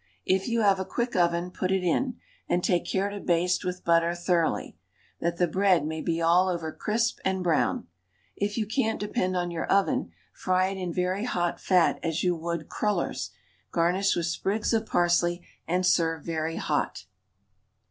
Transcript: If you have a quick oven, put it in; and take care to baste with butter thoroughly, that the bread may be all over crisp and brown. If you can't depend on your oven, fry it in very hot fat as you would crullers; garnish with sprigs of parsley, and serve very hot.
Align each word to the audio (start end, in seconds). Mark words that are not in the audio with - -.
If 0.25 0.47
you 0.47 0.61
have 0.61 0.79
a 0.79 0.83
quick 0.83 1.15
oven, 1.15 1.51
put 1.51 1.71
it 1.71 1.83
in; 1.83 2.17
and 2.49 2.63
take 2.63 2.87
care 2.87 3.11
to 3.11 3.19
baste 3.19 3.63
with 3.63 3.85
butter 3.85 4.15
thoroughly, 4.15 4.75
that 5.19 5.37
the 5.37 5.47
bread 5.47 5.85
may 5.85 6.01
be 6.01 6.19
all 6.19 6.49
over 6.49 6.71
crisp 6.71 7.19
and 7.23 7.43
brown. 7.43 7.85
If 8.35 8.57
you 8.57 8.65
can't 8.65 8.99
depend 8.99 9.37
on 9.37 9.51
your 9.51 9.65
oven, 9.67 10.09
fry 10.33 10.69
it 10.69 10.77
in 10.79 10.91
very 10.91 11.25
hot 11.25 11.59
fat 11.59 11.99
as 12.01 12.23
you 12.23 12.35
would 12.35 12.67
crullers; 12.67 13.29
garnish 13.71 14.15
with 14.15 14.25
sprigs 14.25 14.73
of 14.73 14.87
parsley, 14.87 15.43
and 15.67 15.85
serve 15.85 16.23
very 16.25 16.55
hot. 16.55 17.05